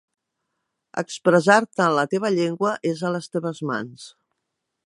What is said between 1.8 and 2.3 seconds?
en la